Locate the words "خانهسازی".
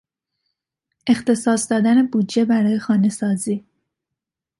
2.79-3.65